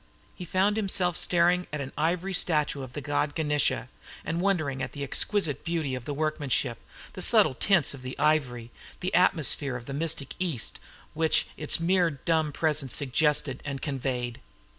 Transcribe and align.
He 0.33 0.45
found 0.45 0.77
himself 0.77 1.15
staring 1.15 1.67
at 1.71 1.79
an 1.79 1.91
ivory 1.95 2.33
statue 2.33 2.81
of 2.81 2.93
the 2.93 3.01
god 3.01 3.35
Ganesha, 3.35 3.87
and 4.25 4.41
wondering 4.41 4.81
at 4.81 4.93
the 4.93 5.03
exquisite 5.03 5.63
beauty 5.63 5.93
of 5.93 6.05
the 6.05 6.13
workmanship, 6.15 6.79
the 7.13 7.21
subtle 7.21 7.53
tints 7.53 7.93
of 7.93 8.01
the 8.01 8.17
ivory, 8.17 8.71
the 8.99 9.13
atmosphere 9.13 9.75
of 9.75 9.85
the 9.85 9.93
mystic 9.93 10.33
East, 10.39 10.79
which 11.13 11.49
its 11.55 11.79
mere 11.79 12.09
dumb 12.09 12.51
presence 12.51 12.95
suggested 12.95 13.61
and 13.63 13.83
conveyed. 13.83 14.41